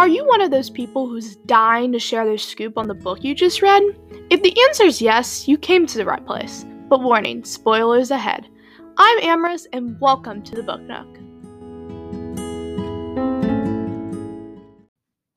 Are 0.00 0.08
you 0.08 0.26
one 0.26 0.40
of 0.40 0.50
those 0.50 0.70
people 0.70 1.10
who's 1.10 1.36
dying 1.36 1.92
to 1.92 1.98
share 1.98 2.24
their 2.24 2.38
scoop 2.38 2.78
on 2.78 2.88
the 2.88 2.94
book 2.94 3.22
you 3.22 3.34
just 3.34 3.60
read? 3.60 3.82
If 4.30 4.42
the 4.42 4.58
answer 4.62 4.84
is 4.84 5.02
yes, 5.02 5.46
you 5.46 5.58
came 5.58 5.86
to 5.86 5.98
the 5.98 6.06
right 6.06 6.24
place. 6.24 6.64
But 6.88 7.02
warning, 7.02 7.44
spoilers 7.44 8.10
ahead. 8.10 8.48
I'm 8.96 9.18
Amorous, 9.22 9.66
and 9.74 10.00
welcome 10.00 10.42
to 10.44 10.54
the 10.54 10.62
Book 10.62 10.80
Nook. 10.80 11.06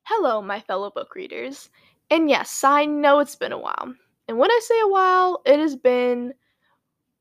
Hello, 0.03 0.41
my 0.41 0.61
fellow 0.61 0.91
book 0.91 1.13
readers. 1.13 1.69
And 2.09 2.29
yes, 2.29 2.63
I 2.63 2.85
know 2.85 3.19
it's 3.19 3.35
been 3.35 3.51
a 3.51 3.59
while. 3.59 3.93
And 4.29 4.37
when 4.37 4.49
I 4.49 4.61
say 4.63 4.79
a 4.79 4.87
while, 4.87 5.41
it 5.45 5.59
has 5.59 5.75
been. 5.75 6.33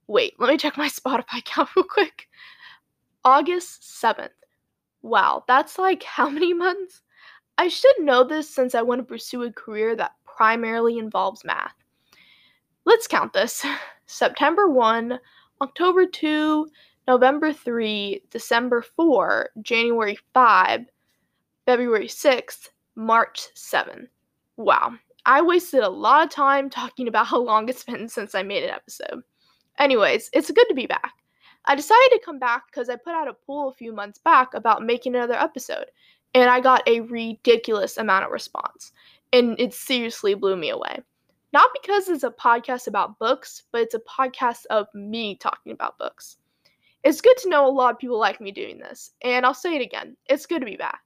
Wait, 0.06 0.34
let 0.38 0.48
me 0.48 0.59
check 0.59 0.77
my 0.77 0.88
Spotify 0.88 1.45
count 1.45 1.70
real 1.74 1.87
quick. 1.87 2.29
August 3.24 3.83
7th. 3.83 4.29
Wow, 5.02 5.43
that's 5.48 5.77
like 5.77 6.05
how 6.05 6.29
many 6.29 6.55
months? 6.55 7.02
I 7.59 7.69
should 7.69 7.95
know 8.01 8.24
this 8.24 8.48
since 8.48 8.74
I 8.74 8.83
want 8.83 9.01
to 9.01 9.05
pursue 9.05 9.42
a 9.42 9.52
career 9.52 9.95
that 9.97 10.12
primarily 10.24 10.98
involves 10.98 11.45
math. 11.45 11.75
Let's 12.84 13.06
count 13.06 13.33
this 13.33 13.65
September 14.06 14.69
1, 14.69 15.19
October 15.61 16.06
2, 16.06 16.66
November 17.06 17.52
3, 17.52 18.23
December 18.30 18.83
4, 18.83 19.51
January 19.62 20.19
5, 20.34 20.80
February 21.66 22.09
6, 22.09 22.70
March 22.97 23.48
7. 23.55 24.09
Wow, 24.56 24.95
I 25.25 25.42
wasted 25.42 25.80
a 25.83 25.89
lot 25.89 26.25
of 26.25 26.30
time 26.30 26.69
talking 26.69 27.09
about 27.09 27.27
how 27.27 27.41
long 27.41 27.69
it's 27.69 27.84
been 27.84 28.09
since 28.09 28.34
I 28.34 28.42
made 28.42 28.64
an 28.64 28.70
episode. 28.70 29.23
Anyways, 29.78 30.30
it's 30.33 30.50
good 30.50 30.66
to 30.69 30.75
be 30.75 30.87
back. 30.87 31.12
I 31.66 31.77
decided 31.77 32.11
to 32.11 32.23
come 32.25 32.39
back 32.39 32.64
because 32.66 32.89
I 32.89 32.97
put 32.97 33.14
out 33.14 33.28
a 33.28 33.34
poll 33.47 33.69
a 33.69 33.75
few 33.75 33.92
months 33.92 34.19
back 34.19 34.55
about 34.55 34.84
making 34.84 35.14
another 35.14 35.34
episode, 35.34 35.87
and 36.34 36.50
I 36.50 36.60
got 36.60 36.86
a 36.86 37.00
ridiculous 37.00 37.97
amount 37.97 38.25
of 38.25 38.30
response. 38.30 38.92
And 39.33 39.58
it 39.58 39.75
seriously 39.75 40.34
blew 40.34 40.56
me 40.56 40.70
away. 40.70 41.00
Not 41.52 41.70
because 41.80 42.08
it's 42.08 42.24
a 42.24 42.30
podcast 42.30 42.86
about 42.86 43.19
books, 43.19 43.64
but 43.72 43.83
it's 43.83 43.94
a 43.94 44.00
podcast 44.00 44.64
of 44.70 44.86
me 44.94 45.36
talking 45.36 45.72
about 45.72 45.98
books. 45.98 46.39
It's 47.05 47.20
good 47.20 47.36
to 47.39 47.48
know 47.48 47.66
a 47.66 47.69
lot 47.69 47.92
of 47.92 47.98
people 47.98 48.19
like 48.19 48.41
me 48.41 48.52
doing 48.52 48.78
this, 48.78 49.12
and 49.22 49.44
I'll 49.44 49.55
say 49.55 49.74
it 49.74 49.83
again 49.83 50.16
it's 50.27 50.47
good 50.47 50.61
to 50.61 50.66
be 50.66 50.77
back. 50.77 51.00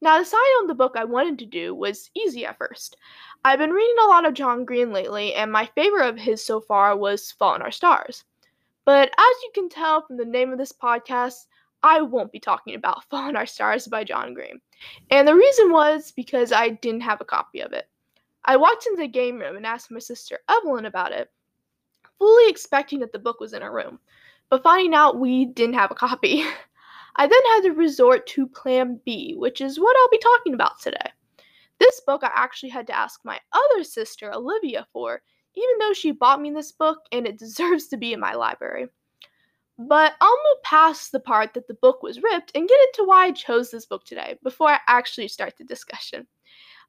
Now, 0.00 0.18
deciding 0.18 0.42
on 0.60 0.66
the 0.66 0.74
book 0.74 0.92
I 0.96 1.04
wanted 1.04 1.38
to 1.38 1.46
do 1.46 1.74
was 1.74 2.10
easy 2.14 2.44
at 2.44 2.58
first. 2.58 2.96
I've 3.44 3.58
been 3.58 3.70
reading 3.70 3.96
a 4.02 4.08
lot 4.08 4.26
of 4.26 4.34
John 4.34 4.64
Green 4.64 4.92
lately, 4.92 5.34
and 5.34 5.50
my 5.50 5.66
favorite 5.74 6.08
of 6.08 6.18
his 6.18 6.44
so 6.44 6.60
far 6.60 6.96
was 6.96 7.32
Fault 7.32 7.56
in 7.56 7.62
Our 7.62 7.70
Stars. 7.70 8.24
But 8.84 9.08
as 9.08 9.36
you 9.42 9.50
can 9.54 9.68
tell 9.68 10.06
from 10.06 10.16
the 10.16 10.24
name 10.24 10.52
of 10.52 10.58
this 10.58 10.72
podcast, 10.72 11.46
I 11.82 12.00
won't 12.00 12.32
be 12.32 12.40
talking 12.40 12.74
about 12.74 13.04
Fault 13.10 13.30
in 13.30 13.36
Our 13.36 13.46
Stars 13.46 13.86
by 13.86 14.04
John 14.04 14.34
Green. 14.34 14.60
And 15.10 15.26
the 15.26 15.34
reason 15.34 15.72
was 15.72 16.12
because 16.12 16.52
I 16.52 16.70
didn't 16.70 17.02
have 17.02 17.20
a 17.20 17.26
copy 17.26 17.60
of 17.60 17.72
it. 17.72 17.88
I 18.44 18.56
walked 18.56 18.86
into 18.86 19.02
the 19.02 19.08
game 19.08 19.38
room 19.38 19.56
and 19.56 19.66
asked 19.66 19.90
my 19.90 19.98
sister 19.98 20.38
Evelyn 20.48 20.86
about 20.86 21.12
it, 21.12 21.30
fully 22.18 22.48
expecting 22.48 23.00
that 23.00 23.12
the 23.12 23.18
book 23.18 23.40
was 23.40 23.52
in 23.52 23.62
her 23.62 23.72
room, 23.72 23.98
but 24.50 24.62
finding 24.62 24.94
out 24.94 25.18
we 25.18 25.44
didn't 25.44 25.74
have 25.74 25.90
a 25.90 25.94
copy. 25.96 26.44
I 27.16 27.26
then 27.26 27.42
had 27.54 27.62
to 27.62 27.70
resort 27.72 28.26
to 28.28 28.46
Plan 28.46 29.00
B, 29.04 29.34
which 29.36 29.60
is 29.60 29.80
what 29.80 29.96
I'll 29.96 30.10
be 30.10 30.18
talking 30.18 30.54
about 30.54 30.80
today. 30.80 31.10
This 31.78 32.00
book 32.06 32.22
I 32.22 32.30
actually 32.34 32.70
had 32.70 32.86
to 32.88 32.96
ask 32.96 33.20
my 33.24 33.38
other 33.52 33.84
sister, 33.84 34.32
Olivia, 34.32 34.86
for, 34.92 35.20
even 35.54 35.78
though 35.78 35.92
she 35.92 36.12
bought 36.12 36.40
me 36.40 36.50
this 36.50 36.72
book 36.72 37.00
and 37.12 37.26
it 37.26 37.38
deserves 37.38 37.88
to 37.88 37.96
be 37.96 38.12
in 38.12 38.20
my 38.20 38.34
library. 38.34 38.86
But 39.78 40.14
I'll 40.20 40.30
move 40.30 40.62
past 40.64 41.12
the 41.12 41.20
part 41.20 41.54
that 41.54 41.68
the 41.68 41.74
book 41.74 42.02
was 42.02 42.20
ripped 42.20 42.50
and 42.54 42.68
get 42.68 42.80
into 42.80 43.06
why 43.06 43.26
I 43.26 43.30
chose 43.30 43.70
this 43.70 43.86
book 43.86 44.04
today 44.04 44.36
before 44.42 44.70
I 44.70 44.80
actually 44.88 45.28
start 45.28 45.56
the 45.56 45.62
discussion. 45.62 46.26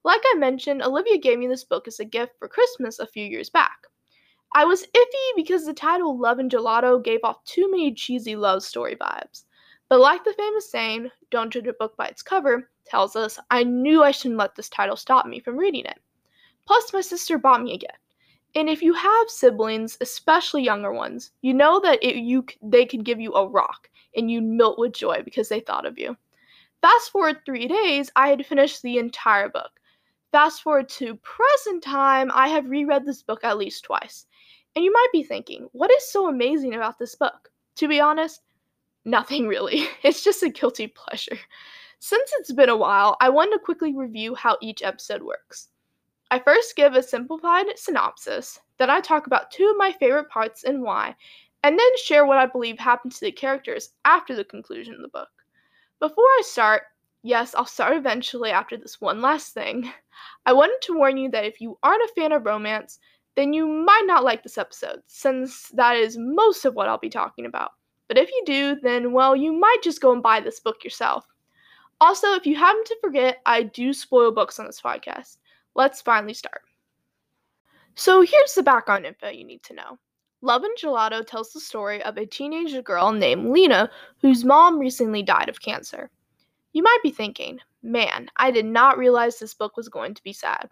Like 0.04 0.22
I 0.26 0.38
mentioned, 0.38 0.82
Olivia 0.82 1.20
gave 1.20 1.38
me 1.38 1.46
this 1.48 1.64
book 1.64 1.88
as 1.88 2.00
a 2.00 2.06
gift 2.06 2.34
for 2.40 2.48
Christmas 2.48 2.98
a 2.98 3.06
few 3.06 3.24
years 3.24 3.52
back. 3.52 3.78
I 4.56 4.66
was 4.66 4.88
iffy 4.88 5.36
because 5.36 5.66
the 5.66 5.74
title 5.74 6.18
Love 6.18 6.40
and 6.40 6.50
Gelato 6.50 7.04
gave 7.04 7.20
off 7.24 7.44
too 7.44 7.70
many 7.70 7.94
cheesy 7.94 8.36
love 8.36 8.64
story 8.64 8.96
vibes. 8.96 9.44
But 9.88 10.00
like 10.00 10.24
the 10.24 10.34
famous 10.34 10.72
saying, 10.72 11.12
don't 11.30 11.54
judge 11.54 11.68
a 11.68 11.74
book 11.74 11.96
by 11.96 12.08
its 12.08 12.24
cover, 12.24 12.72
tells 12.86 13.16
us, 13.16 13.38
I 13.52 13.64
knew 13.64 14.02
I 14.02 14.10
shouldn't 14.10 14.40
let 14.40 14.56
this 14.56 14.70
title 14.70 14.96
stop 14.96 15.28
me 15.28 15.40
from 15.40 15.58
reading 15.58 15.86
it. 15.86 16.00
Plus, 16.66 16.92
my 16.92 17.02
sister 17.02 17.38
bought 17.38 17.62
me 17.62 17.74
a 17.74 17.78
gift. 17.78 18.09
And 18.56 18.70
if 18.70 18.82
you 18.82 18.94
have 18.94 19.30
siblings, 19.30 19.98
especially 20.02 20.64
younger 20.64 20.92
ones, 20.92 21.32
you 21.42 21.54
know 21.54 21.80
that 21.82 22.04
it, 22.04 22.16
you 22.16 22.46
they 22.62 22.86
could 22.86 23.06
give 23.06 23.20
you 23.20 23.34
a 23.34 23.48
rock 23.48 23.90
and 24.16 24.32
you'd 24.32 24.44
melt 24.44 24.80
with 24.80 24.94
joy 24.94 25.22
because 25.24 25.50
they 25.50 25.60
thought 25.60 25.86
of 25.86 26.00
you. 26.00 26.18
Fast 26.82 27.12
forward 27.12 27.38
three 27.46 27.68
days, 27.68 28.10
I 28.16 28.30
had 28.30 28.46
finished 28.46 28.82
the 28.82 28.98
entire 28.98 29.50
book. 29.50 29.72
Fast 30.32 30.64
forward 30.64 30.90
to 30.90 31.16
present 31.18 31.84
time, 31.84 32.32
I 32.34 32.48
have 32.48 32.70
reread 32.70 33.06
this 33.06 33.22
book 33.22 33.44
at 33.44 33.58
least 33.58 33.84
twice. 33.84 34.26
And 34.76 34.86
you 34.86 34.92
might 34.92 35.12
be 35.12 35.24
thinking, 35.24 35.68
what 35.74 35.92
is 35.92 36.10
so 36.10 36.28
amazing 36.28 36.74
about 36.76 36.98
this 36.98 37.16
book? 37.16 37.52
To 37.78 37.88
be 37.88 38.00
honest, 38.00 38.42
nothing 39.06 39.48
really. 39.48 39.88
It's 40.04 40.24
just 40.24 40.44
a 40.44 40.50
guilty 40.50 40.88
pleasure. 40.88 41.38
Since 42.00 42.32
it's 42.40 42.54
been 42.54 42.70
a 42.70 42.78
while, 42.78 43.18
I 43.20 43.30
wanted 43.30 43.58
to 43.58 43.60
quickly 43.60 43.94
review 43.94 44.34
how 44.36 44.58
each 44.62 44.82
episode 44.82 45.22
works. 45.22 45.68
I 46.32 46.38
first 46.38 46.76
give 46.76 46.94
a 46.94 47.02
simplified 47.02 47.66
synopsis, 47.76 48.60
then 48.78 48.90
I 48.92 49.02
talk 49.02 49.26
about 49.26 49.50
two 49.50 49.68
of 49.68 49.78
my 49.78 49.92
favorite 49.92 50.30
parts 50.30 50.64
and 50.64 50.84
why, 50.84 51.16
and 51.64 51.78
then 51.78 51.98
share 51.98 52.26
what 52.26 52.38
I 52.38 52.46
believe 52.46 52.78
happened 52.78 53.14
to 53.14 53.22
the 53.22 53.32
characters 53.32 53.96
after 54.06 54.36
the 54.36 54.44
conclusion 54.44 54.94
of 54.94 55.02
the 55.02 55.08
book. 55.08 55.30
Before 56.00 56.24
I 56.24 56.44
start, 56.46 56.84
yes, 57.24 57.56
I'll 57.56 57.66
start 57.66 57.98
eventually 57.98 58.52
after 58.52 58.78
this 58.78 59.02
one 59.02 59.22
last 59.22 59.56
thing, 59.56 59.92
I 60.46 60.54
wanted 60.54 60.78
to 60.84 60.94
warn 60.94 61.18
you 61.18 61.32
that 61.32 61.46
if 61.46 61.60
you 61.60 61.80
aren't 61.82 62.04
a 62.04 62.14
fan 62.14 62.32
of 62.32 62.46
romance, 62.46 63.00
then 63.36 63.52
you 63.52 63.66
might 63.66 64.04
not 64.06 64.24
like 64.24 64.44
this 64.44 64.60
episode, 64.60 65.02
since 65.08 65.70
that 65.70 65.98
is 65.98 66.16
most 66.16 66.64
of 66.64 66.76
what 66.76 66.88
I'll 66.88 67.00
be 67.00 67.10
talking 67.10 67.48
about. 67.48 67.72
But 68.08 68.20
if 68.20 68.30
you 68.30 68.44
do, 68.46 68.78
then 68.84 69.14
well, 69.14 69.36
you 69.36 69.52
might 69.52 69.82
just 69.82 70.00
go 70.00 70.12
and 70.12 70.22
buy 70.22 70.42
this 70.42 70.60
book 70.60 70.84
yourself. 70.84 71.26
Also, 72.02 72.34
if 72.34 72.46
you 72.46 72.56
happen 72.56 72.84
to 72.84 72.98
forget, 73.02 73.40
I 73.48 73.64
do 73.64 73.94
spoil 73.94 74.32
books 74.32 74.60
on 74.60 74.68
this 74.68 74.82
podcast 74.82 75.38
let's 75.76 76.02
finally 76.02 76.34
start. 76.34 76.62
So 77.96 78.22
here's 78.22 78.54
the 78.54 78.64
background 78.64 79.06
info 79.06 79.30
you 79.30 79.44
need 79.44 79.64
to 79.64 79.74
know. 79.74 79.98
Love 80.42 80.64
and 80.64 80.78
Gelato 80.78 81.26
tells 81.26 81.52
the 81.52 81.60
story 81.60 82.02
of 82.04 82.18
a 82.18 82.26
teenage 82.26 82.82
girl 82.86 83.12
named 83.12 83.50
Lena 83.50 83.90
whose 84.22 84.46
mom 84.46 84.80
recently 84.80 85.22
died 85.22 85.50
of 85.50 85.62
cancer. 85.62 86.10
You 86.72 86.84
might 86.84 87.00
be 87.04 87.12
thinking, 87.12 87.60
man, 87.84 88.30
I 88.38 88.52
did 88.52 88.66
not 88.66 88.98
realize 88.98 89.38
this 89.38 89.54
book 89.54 89.76
was 89.76 89.90
going 89.90 90.14
to 90.14 90.24
be 90.24 90.34
sad. 90.34 90.70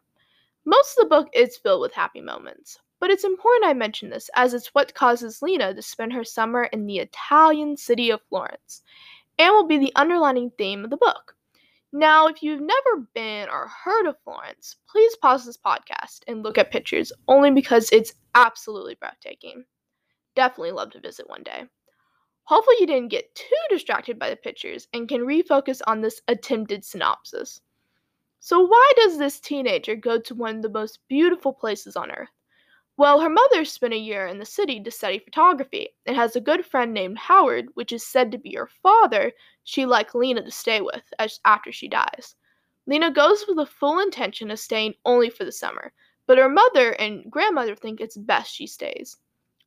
Most 0.65 0.97
of 0.97 1.03
the 1.03 1.09
book 1.09 1.29
is 1.33 1.57
filled 1.57 1.81
with 1.81 1.93
happy 1.93 2.21
moments, 2.21 2.79
but 2.99 3.09
it's 3.09 3.23
important 3.23 3.69
I 3.69 3.73
mention 3.73 4.09
this 4.09 4.29
as 4.35 4.53
it's 4.53 4.73
what 4.73 4.93
causes 4.93 5.41
Lena 5.41 5.73
to 5.73 5.81
spend 5.81 6.13
her 6.13 6.23
summer 6.23 6.65
in 6.65 6.85
the 6.85 6.99
Italian 6.99 7.77
city 7.77 8.09
of 8.09 8.21
Florence, 8.29 8.83
and 9.39 9.53
will 9.53 9.67
be 9.67 9.77
the 9.77 9.95
underlining 9.95 10.51
theme 10.57 10.83
of 10.83 10.89
the 10.89 10.97
book. 10.97 11.36
Now, 11.93 12.27
if 12.27 12.43
you've 12.43 12.61
never 12.61 13.07
been 13.13 13.49
or 13.49 13.67
heard 13.67 14.07
of 14.07 14.19
Florence, 14.23 14.75
please 14.89 15.15
pause 15.17 15.45
this 15.45 15.57
podcast 15.57 16.21
and 16.27 16.43
look 16.43 16.57
at 16.57 16.71
pictures 16.71 17.13
only 17.27 17.51
because 17.51 17.89
it's 17.91 18.13
absolutely 18.35 18.95
breathtaking. 18.95 19.65
Definitely 20.35 20.71
love 20.71 20.91
to 20.91 20.99
visit 20.99 21.29
one 21.29 21.43
day. 21.43 21.65
Hopefully, 22.43 22.77
you 22.79 22.87
didn't 22.87 23.09
get 23.09 23.35
too 23.35 23.45
distracted 23.69 24.19
by 24.19 24.29
the 24.29 24.35
pictures 24.35 24.87
and 24.93 25.09
can 25.09 25.21
refocus 25.21 25.81
on 25.87 26.01
this 26.01 26.21
attempted 26.27 26.85
synopsis. 26.85 27.61
So, 28.39 28.61
why 28.61 28.93
does 28.97 29.17
this 29.17 29.39
teenager 29.39 29.95
go 29.95 30.19
to 30.19 30.35
one 30.35 30.57
of 30.57 30.61
the 30.61 30.69
most 30.69 30.99
beautiful 31.07 31.53
places 31.53 31.95
on 31.95 32.11
earth? 32.11 32.29
Well, 32.97 33.19
her 33.19 33.29
mother 33.29 33.63
spent 33.63 33.93
a 33.93 33.97
year 33.97 34.25
in 34.25 34.39
the 34.39 34.45
city 34.45 34.81
to 34.81 34.89
study 34.89 35.19
photography 35.19 35.89
and 36.07 36.15
has 36.15 36.35
a 36.35 36.41
good 36.41 36.65
friend 36.65 36.93
named 36.93 37.19
Howard, 37.19 37.67
which 37.75 37.91
is 37.91 38.03
said 38.03 38.31
to 38.31 38.39
be 38.39 38.55
her 38.55 38.65
father, 38.65 39.33
she 39.63 39.85
like 39.85 40.15
Lena 40.15 40.44
to 40.44 40.49
stay 40.49 40.81
with 40.81 41.13
as 41.19 41.39
after 41.45 41.71
she 41.71 41.88
dies. 41.88 42.35
Lena 42.88 43.11
goes 43.11 43.45
with 43.47 43.57
the 43.57 43.67
full 43.67 43.99
intention 43.99 44.49
of 44.49 44.59
staying 44.59 44.95
only 45.05 45.29
for 45.29 45.45
the 45.45 45.51
summer, 45.51 45.94
but 46.25 46.39
her 46.39 46.49
mother 46.49 46.94
and 46.94 47.31
grandmother 47.31 47.75
think 47.75 48.01
it's 48.01 48.17
best 48.17 48.51
she 48.51 48.65
stays. 48.65 49.17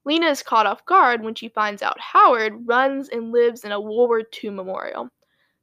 Lena 0.04 0.26
is 0.26 0.42
caught 0.42 0.66
off 0.66 0.84
guard 0.84 1.22
when 1.22 1.36
she 1.36 1.48
finds 1.48 1.82
out 1.82 2.00
Howard 2.00 2.66
runs 2.66 3.08
and 3.10 3.30
lives 3.30 3.64
in 3.64 3.70
a 3.70 3.80
World 3.80 4.08
War 4.08 4.22
II 4.42 4.50
memorial. 4.50 5.08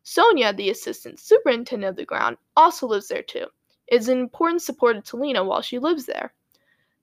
Sonia, 0.03 0.53
the 0.53 0.69
assistant 0.69 1.19
superintendent 1.19 1.89
of 1.89 1.95
the 1.97 2.05
ground, 2.05 2.37
also 2.55 2.87
lives 2.87 3.09
there 3.09 3.23
too. 3.23 3.47
Is 3.91 4.07
an 4.07 4.19
important 4.19 4.61
supporter 4.61 5.01
to 5.01 5.17
Lena 5.17 5.43
while 5.43 5.61
she 5.61 5.79
lives 5.79 6.05
there. 6.05 6.33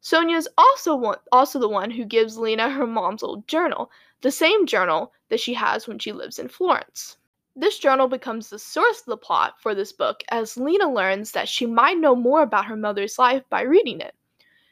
Sonia 0.05 0.37
is 0.37 0.51
also 0.59 0.95
one, 0.95 1.17
also 1.33 1.59
the 1.59 1.67
one 1.67 1.91
who 1.91 2.05
gives 2.05 2.37
Lena 2.37 2.69
her 2.69 2.87
mom's 2.87 3.23
old 3.23 3.49
journal, 3.49 3.91
the 4.21 4.31
same 4.31 4.67
journal 4.67 5.15
that 5.31 5.41
she 5.41 5.55
has 5.55 5.89
when 5.89 5.99
she 5.99 6.13
lives 6.13 6.39
in 6.39 6.47
Florence. 6.47 7.17
This 7.57 7.79
journal 7.79 8.07
becomes 8.07 8.51
the 8.51 8.59
source 8.59 9.01
of 9.01 9.07
the 9.07 9.17
plot 9.17 9.55
for 9.63 9.75
this 9.75 9.93
book 9.93 10.23
as 10.29 10.59
Lena 10.59 10.93
learns 10.93 11.33
that 11.33 11.49
she 11.49 11.65
might 11.65 11.97
know 11.97 12.15
more 12.15 12.43
about 12.43 12.67
her 12.67 12.77
mother's 12.77 13.19
life 13.19 13.45
by 13.49 13.63
reading 13.63 14.03
it. 14.03 14.15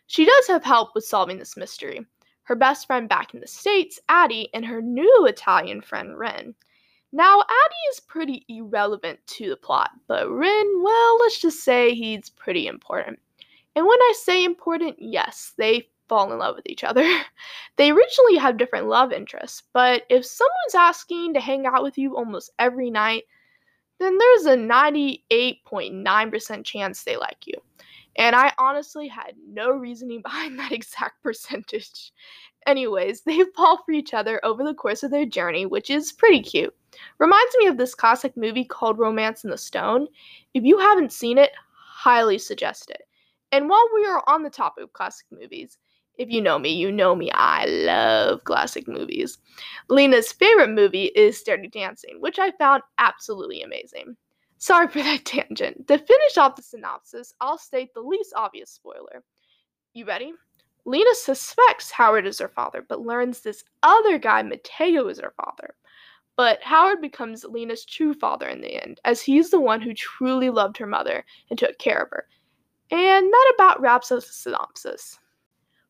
She 0.07 0.27
does 0.27 0.49
have 0.49 0.65
help 0.65 0.95
with 0.95 1.07
solving 1.07 1.39
this 1.39 1.57
mystery. 1.57 2.05
Her 2.43 2.55
best 2.55 2.87
friend 2.87 3.09
back 3.09 3.33
in 3.33 3.41
the 3.41 3.47
States, 3.47 3.99
Addie, 4.11 4.51
and 4.53 4.67
her 4.67 4.83
new 4.83 5.25
Italian 5.27 5.81
friend, 5.81 6.19
Ren. 6.19 6.55
Now, 7.11 7.41
Addie 7.41 7.89
is 7.91 8.01
pretty 8.01 8.45
irrelevant 8.51 9.19
to 9.29 9.49
the 9.49 9.57
plot, 9.57 9.93
but 10.09 10.31
Ren, 10.31 10.83
well, 10.83 11.19
let's 11.21 11.41
just 11.41 11.65
say 11.65 11.95
he's 11.95 12.29
pretty 12.29 12.67
important. 12.67 13.19
And 13.75 13.87
when 13.87 14.01
I 14.01 14.13
say 14.17 14.45
important, 14.45 14.97
yes, 14.99 15.55
they 15.57 15.89
fall 16.09 16.31
in 16.33 16.39
love 16.39 16.57
with 16.57 16.69
each 16.69 16.85
other. 16.85 17.05
they 17.77 17.91
originally 17.91 18.37
have 18.37 18.59
different 18.59 18.87
love 18.87 19.13
interests, 19.13 19.63
but 19.73 20.03
if 20.11 20.27
someone's 20.27 20.75
asking 20.77 21.33
to 21.35 21.41
hang 21.41 21.67
out 21.67 21.83
with 21.83 21.97
you 21.97 22.17
almost 22.17 22.51
every 22.59 22.91
night, 22.91 23.25
then 23.99 24.19
there's 24.19 24.45
a 24.47 24.57
98.9% 24.57 26.65
chance 26.65 27.03
they 27.03 27.17
like 27.17 27.47
you. 27.47 27.55
And 28.17 28.37
I 28.37 28.53
honestly 28.59 29.09
had 29.09 29.35
no 29.49 29.71
reasoning 29.71 30.21
behind 30.23 30.59
that 30.59 30.73
exact 30.73 31.23
percentage. 31.23 32.13
Anyways, 32.67 33.23
they 33.23 33.45
fall 33.57 33.83
for 33.85 33.93
each 33.93 34.15
other 34.15 34.41
over 34.45 34.65
the 34.65 34.75
course 34.75 35.03
of 35.03 35.11
their 35.11 35.27
journey, 35.27 35.67
which 35.67 35.91
is 35.91 36.13
pretty 36.13 36.43
cute. 36.43 36.75
Reminds 37.19 37.57
me 37.59 37.67
of 37.67 37.79
this 37.79 37.95
classic 37.95 38.37
movie 38.37 38.65
called 38.65 38.99
Romancing 38.99 39.51
the 39.51 39.57
Stone. 39.57 40.09
If 40.53 40.65
you 40.65 40.79
haven't 40.79 41.13
seen 41.13 41.39
it, 41.39 41.53
highly 41.75 42.37
suggest 42.37 42.91
it. 42.91 43.03
And 43.53 43.69
while 43.69 43.87
we 43.95 44.07
are 44.07 44.25
on 44.27 44.43
the 44.43 44.51
topic 44.51 44.83
of 44.83 44.93
classic 44.95 45.27
movies, 45.31 45.79
if 46.19 46.31
you 46.31 46.41
know 46.41 46.59
me, 46.59 46.71
you 46.71 46.91
know 46.91 47.15
me. 47.15 47.31
I 47.33 47.67
love 47.67 48.45
classic 48.45 48.89
movies. 48.89 49.39
Lena's 49.89 50.33
favorite 50.33 50.71
movie 50.71 51.11
is 51.15 51.43
Dirty 51.43 51.69
Dancing, 51.69 52.21
which 52.21 52.39
I 52.39 52.51
found 52.53 52.83
absolutely 52.99 53.63
amazing. 53.63 54.17
Sorry 54.59 54.89
for 54.89 55.03
that 55.03 55.25
tangent. 55.25 55.87
To 55.89 55.99
finish 55.99 56.39
off 56.39 56.57
the 56.57 56.63
synopsis, 56.63 57.35
I'll 57.41 57.59
state 57.59 57.93
the 57.95 58.01
least 58.01 58.33
obvious 58.37 58.71
spoiler. 58.71 59.23
You 59.95 60.07
ready? 60.07 60.33
Lena 60.85 61.15
suspects 61.15 61.91
Howard 61.91 62.27
is 62.27 62.39
her 62.39 62.49
father, 62.49 62.85
but 62.89 63.01
learns 63.01 63.41
this 63.41 63.65
other 63.83 64.19
guy, 64.19 64.43
Matteo, 64.43 65.09
is 65.09 65.21
her 65.21 65.33
father. 65.37 65.75
But 66.37 66.63
Howard 66.63 67.01
becomes 67.01 67.45
Lena's 67.45 67.85
true 67.85 68.15
father 68.15 68.49
in 68.49 68.63
the 68.63 68.83
end, 68.83 69.01
as 69.05 69.21
he's 69.21 69.51
the 69.51 69.61
one 69.61 69.81
who 69.81 69.95
truly 69.95 70.51
loved 70.51 70.79
her 70.79 70.87
mother 70.87 71.25
and 71.51 71.59
took 71.59 71.79
care 71.79 72.03
of 72.03 72.11
her. 72.11 72.27
And 72.93 73.33
that 73.33 73.53
about 73.55 73.81
wraps 73.81 74.13
up 74.13 74.21
the 74.21 74.27
synopsis. 74.33 75.19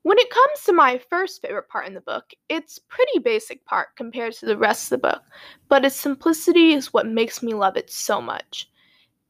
When 0.02 0.18
it 0.18 0.30
comes 0.30 0.62
to 0.64 0.72
my 0.72 0.98
first 1.10 1.42
favorite 1.42 1.68
part 1.68 1.88
in 1.88 1.94
the 1.94 2.00
book, 2.00 2.30
it's 2.48 2.78
pretty 2.78 3.18
basic 3.18 3.64
part 3.64 3.88
compared 3.96 4.34
to 4.34 4.46
the 4.46 4.56
rest 4.56 4.84
of 4.84 4.90
the 4.90 5.08
book, 5.08 5.22
but 5.68 5.84
its 5.84 5.96
simplicity 5.96 6.74
is 6.74 6.92
what 6.92 7.08
makes 7.08 7.42
me 7.42 7.54
love 7.54 7.76
it 7.76 7.90
so 7.90 8.20
much. 8.20 8.70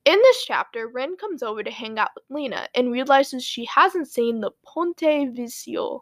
In 0.04 0.18
this 0.18 0.44
chapter, 0.44 0.88
Ren 0.88 1.16
comes 1.16 1.42
over 1.42 1.62
to 1.62 1.70
hang 1.70 1.98
out 1.98 2.10
with 2.14 2.24
Lena 2.28 2.68
and 2.74 2.92
realizes 2.92 3.42
she 3.42 3.64
hasn't 3.64 4.08
seen 4.08 4.40
the 4.40 4.50
Ponte 4.66 5.00
Vecchio. 5.00 6.00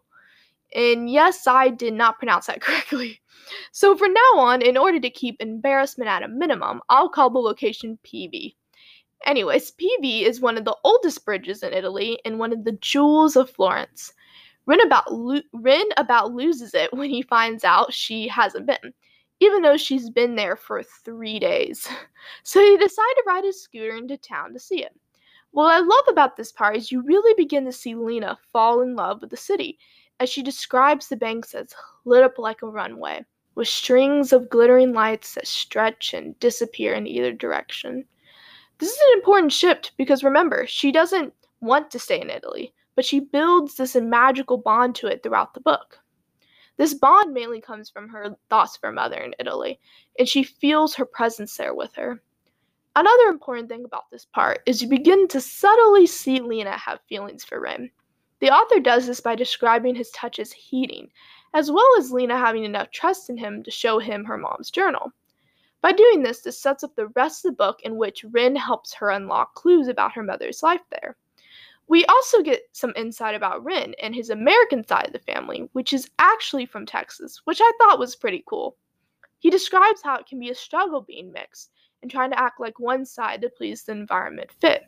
And 0.75 1.08
yes, 1.08 1.46
I 1.46 1.69
did 1.69 1.94
not 1.94 2.19
pronounce 2.19 2.46
that 2.46 2.61
correctly. 2.62 3.20
So 3.70 3.96
from 3.96 4.12
now 4.12 4.40
on, 4.40 4.61
in 4.61 4.76
order 4.76 4.99
to 4.99 5.11
keep 5.11 5.37
embarrassment 5.38 6.11
at 6.11 6.25
a 6.25 6.28
minimum, 6.28 6.81
I'll 6.88 7.08
call 7.08 7.31
the 7.31 7.38
location 7.38 7.96
PV. 8.05 8.56
Anyways, 9.26 9.72
PV 9.72 10.22
is 10.22 10.40
one 10.40 10.56
of 10.56 10.64
the 10.64 10.76
oldest 10.84 11.25
bridges 11.25 11.62
in 11.62 11.72
Italy 11.72 12.19
and 12.25 12.38
one 12.38 12.52
of 12.52 12.64
the 12.64 12.72
jewels 12.81 13.37
of 13.37 13.50
Florence. 13.50 14.12
Rin 14.67 14.81
about, 14.81 15.12
lo- 15.12 15.43
Rin 15.52 15.88
about 15.96 16.32
loses 16.32 16.75
it 16.75 16.93
when 16.93 17.11
he 17.11 17.22
finds 17.22 17.64
out 17.64 17.93
she 17.93 18.28
hasn't 18.28 18.67
been, 18.67 18.94
even 19.40 19.62
though 19.62 19.76
she's 19.76 20.11
been 20.11 20.37
there 20.37 20.56
for 20.56 20.82
three 20.82 21.38
days. 21.38 21.88
So 22.43 22.61
he 22.61 22.76
decides 22.76 22.96
to 22.96 23.25
ride 23.26 23.44
his 23.44 23.62
scooter 23.62 23.96
into 23.96 24.19
town 24.19 24.52
to 24.52 24.58
see 24.58 24.84
it. 24.84 24.94
What 25.52 25.73
I 25.73 25.78
love 25.78 26.05
about 26.06 26.37
this 26.37 26.52
part 26.52 26.76
is 26.76 26.93
you 26.93 27.02
really 27.02 27.34
begin 27.34 27.64
to 27.64 27.73
see 27.73 27.94
Lena 27.94 28.38
fall 28.52 28.82
in 28.82 28.94
love 28.94 29.20
with 29.20 29.31
the 29.31 29.37
city, 29.37 29.78
as 30.20 30.28
she 30.28 30.43
describes 30.43 31.08
the 31.08 31.16
banks 31.16 31.55
as 31.55 31.75
lit 32.05 32.23
up 32.23 32.38
like 32.38 32.62
a 32.62 32.69
runway, 32.69 33.25
with 33.55 33.69
strings 33.69 34.32
of 34.32 34.50
glittering 34.50 34.93
lights 34.93 35.34
that 35.34 35.46
stretch 35.46 36.14
and 36.14 36.38
disappear 36.38 36.94
in 36.94 37.06
either 37.06 37.32
direction. 37.32 38.05
This 38.81 38.91
is 38.91 39.00
an 39.09 39.19
important 39.19 39.53
shift 39.53 39.93
because 39.97 40.25
remember, 40.25 40.67
she 40.67 40.91
doesn't 40.91 41.32
want 41.61 41.91
to 41.91 41.99
stay 41.99 42.21
in 42.21 42.31
Italy 42.31 42.73
but 43.00 43.06
she 43.06 43.21
builds 43.21 43.77
this 43.77 43.97
magical 43.97 44.59
bond 44.59 44.94
to 44.94 45.06
it 45.06 45.23
throughout 45.23 45.55
the 45.55 45.61
book. 45.61 45.99
This 46.77 46.93
bond 46.93 47.32
mainly 47.32 47.59
comes 47.59 47.88
from 47.88 48.11
her 48.11 48.37
thoughts 48.50 48.77
of 48.77 48.82
her 48.82 48.93
mother 48.93 49.17
in 49.17 49.35
Italy, 49.38 49.81
and 50.19 50.29
she 50.29 50.43
feels 50.43 50.94
her 50.94 51.06
presence 51.06 51.56
there 51.56 51.75
with 51.75 51.94
her. 51.94 52.23
Another 52.97 53.29
important 53.29 53.71
thing 53.71 53.87
about 53.87 54.11
this 54.11 54.27
part 54.27 54.61
is 54.67 54.83
you 54.83 54.88
begin 54.91 55.29
to 55.29 55.41
subtly 55.41 56.06
see 56.06 56.41
Lena 56.41 56.76
have 56.76 57.00
feelings 57.09 57.43
for 57.43 57.61
Rin. 57.61 57.91
The 58.41 58.50
author 58.50 58.81
does 58.81 59.06
this 59.06 59.23
by 59.23 59.35
describing 59.35 59.94
his 59.94 60.11
touch 60.11 60.38
as 60.38 60.53
heating, 60.53 61.09
as 61.55 61.71
well 61.71 61.88
as 61.99 62.12
Lena 62.12 62.37
having 62.37 62.65
enough 62.65 62.91
trust 62.91 63.31
in 63.31 63.38
him 63.38 63.62
to 63.62 63.71
show 63.71 63.99
him 63.99 64.26
her 64.26 64.37
mom's 64.37 64.71
journal. 64.71 65.11
By 65.82 65.93
doing 65.93 66.23
this, 66.23 66.41
this 66.41 66.61
sets 66.61 66.85
up 66.85 66.94
the 66.94 67.09
rest 67.09 67.44
of 67.44 67.53
the 67.53 67.56
book 67.56 67.81
in 67.82 67.97
which 67.97 68.25
Rin 68.31 68.55
helps 68.55 68.93
her 68.94 69.11
unlock 69.11 69.55
clues 69.55 69.88
about 69.88 70.12
her 70.12 70.23
mother's 70.23 70.62
life 70.62 70.82
there. 70.91 71.17
We 71.88 72.05
also 72.05 72.43
get 72.43 72.69
some 72.73 72.93
insight 72.97 73.35
about 73.35 73.65
Rin 73.65 73.94
and 74.00 74.15
his 74.15 74.31
American 74.31 74.87
side 74.87 75.06
of 75.06 75.12
the 75.12 75.32
family, 75.32 75.69
which 75.73 75.93
is 75.93 76.09
actually 76.19 76.67
from 76.67 76.87
Texas, 76.87 77.41
which 77.44 77.61
I 77.61 77.73
thought 77.79 77.99
was 77.99 78.15
pretty 78.15 78.44
cool. 78.47 78.77
He 79.41 79.50
describes 79.50 80.03
how 80.03 80.17
it 80.17 80.27
can 80.27 80.38
be 80.38 80.50
a 80.50 80.55
struggle 80.55 81.00
being 81.00 81.32
mixed 81.32 81.73
and 82.03 82.11
trying 82.11 82.31
to 82.31 82.41
act 82.41 82.61
like 82.61 82.79
one 82.79 83.05
side 83.05 83.41
to 83.43 83.49
please 83.49 83.83
the 83.83 83.93
environment 83.93 84.50
fit. 84.61 84.85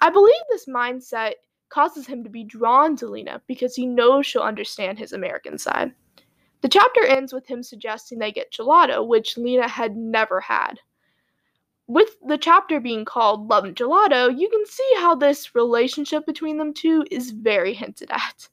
I 0.00 0.10
believe 0.10 0.34
this 0.50 0.66
mindset 0.66 1.34
causes 1.68 2.06
him 2.06 2.24
to 2.24 2.30
be 2.30 2.44
drawn 2.44 2.96
to 2.96 3.06
Lena 3.06 3.40
because 3.46 3.76
he 3.76 3.86
knows 3.86 4.26
she'll 4.26 4.42
understand 4.42 4.98
his 4.98 5.12
American 5.12 5.58
side. 5.58 5.92
The 6.64 6.68
chapter 6.68 7.04
ends 7.04 7.32
with 7.32 7.46
him 7.46 7.62
suggesting 7.62 8.18
they 8.18 8.32
get 8.32 8.50
gelato, 8.50 9.06
which 9.06 9.36
Lena 9.36 9.68
had 9.68 9.96
never 9.96 10.40
had 10.40 10.80
with 11.86 12.16
the 12.26 12.38
chapter 12.38 12.80
being 12.80 13.04
called 13.04 13.48
Love 13.48 13.64
and 13.64 13.76
Gelato, 13.76 14.36
you 14.36 14.48
can 14.48 14.64
see 14.66 14.90
how 14.96 15.14
this 15.14 15.54
relationship 15.54 16.24
between 16.24 16.56
them 16.56 16.72
two 16.72 17.04
is 17.10 17.30
very 17.30 17.74
hinted 17.74 18.10
at. 18.10 18.48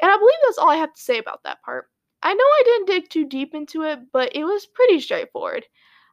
And 0.00 0.10
I 0.10 0.16
believe 0.16 0.34
that's 0.42 0.58
all 0.58 0.70
I 0.70 0.76
have 0.76 0.94
to 0.94 1.00
say 1.00 1.18
about 1.18 1.42
that 1.44 1.62
part. 1.62 1.90
I 2.22 2.32
know 2.32 2.44
I 2.44 2.62
didn't 2.64 2.86
dig 2.86 3.08
too 3.08 3.26
deep 3.26 3.54
into 3.54 3.82
it, 3.82 3.98
but 4.12 4.34
it 4.34 4.44
was 4.44 4.66
pretty 4.66 5.00
straightforward. 5.00 5.66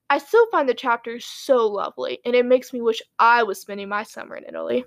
I 0.09 0.17
still 0.17 0.47
find 0.49 0.67
the 0.67 0.73
chapter 0.73 1.19
so 1.19 1.67
lovely, 1.67 2.19
and 2.25 2.35
it 2.35 2.45
makes 2.45 2.73
me 2.73 2.81
wish 2.81 3.01
I 3.19 3.43
was 3.43 3.61
spending 3.61 3.89
my 3.89 4.03
summer 4.03 4.35
in 4.35 4.43
Italy. 4.43 4.85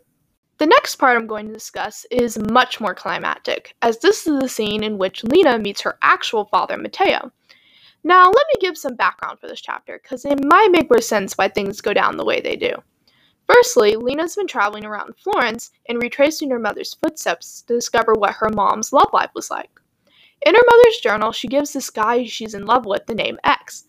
The 0.62 0.68
next 0.68 0.94
part 0.94 1.16
I'm 1.16 1.26
going 1.26 1.48
to 1.48 1.52
discuss 1.52 2.06
is 2.08 2.38
much 2.38 2.80
more 2.80 2.94
climactic, 2.94 3.74
as 3.82 3.98
this 3.98 4.28
is 4.28 4.38
the 4.38 4.48
scene 4.48 4.84
in 4.84 4.96
which 4.96 5.24
Lena 5.24 5.58
meets 5.58 5.80
her 5.80 5.98
actual 6.02 6.44
father, 6.44 6.76
Matteo. 6.76 7.32
Now, 8.04 8.26
let 8.26 8.46
me 8.46 8.60
give 8.60 8.78
some 8.78 8.94
background 8.94 9.40
for 9.40 9.48
this 9.48 9.60
chapter, 9.60 9.98
because 10.00 10.24
it 10.24 10.44
might 10.44 10.70
make 10.70 10.88
more 10.88 11.00
sense 11.00 11.36
why 11.36 11.48
things 11.48 11.80
go 11.80 11.92
down 11.92 12.16
the 12.16 12.24
way 12.24 12.40
they 12.40 12.54
do. 12.54 12.76
Firstly, 13.48 13.96
Lena's 13.96 14.36
been 14.36 14.46
traveling 14.46 14.84
around 14.84 15.16
Florence 15.16 15.72
and 15.88 16.00
retracing 16.00 16.48
her 16.50 16.60
mother's 16.60 16.94
footsteps 16.94 17.62
to 17.62 17.74
discover 17.74 18.12
what 18.12 18.34
her 18.34 18.48
mom's 18.48 18.92
love 18.92 19.10
life 19.12 19.30
was 19.34 19.50
like. 19.50 19.80
In 20.46 20.54
her 20.54 20.62
mother's 20.64 20.98
journal, 20.98 21.32
she 21.32 21.48
gives 21.48 21.72
this 21.72 21.90
guy 21.90 22.24
she's 22.24 22.54
in 22.54 22.66
love 22.66 22.86
with 22.86 23.06
the 23.06 23.16
name 23.16 23.40
X, 23.42 23.86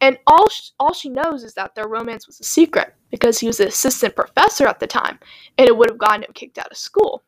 and 0.00 0.18
all, 0.26 0.48
sh- 0.48 0.70
all 0.78 0.92
she 0.92 1.08
knows 1.08 1.44
is 1.44 1.54
that 1.54 1.74
their 1.74 1.88
romance 1.88 2.26
was 2.26 2.40
a 2.40 2.44
secret 2.44 2.94
because 3.10 3.38
he 3.38 3.46
was 3.46 3.60
an 3.60 3.68
assistant 3.68 4.16
professor 4.16 4.66
at 4.66 4.80
the 4.80 4.86
time, 4.86 5.18
and 5.58 5.68
it 5.68 5.76
would 5.76 5.90
have 5.90 5.98
gotten 5.98 6.22
him 6.24 6.32
kicked 6.34 6.58
out 6.58 6.70
of 6.70 6.76
school. 6.76 7.22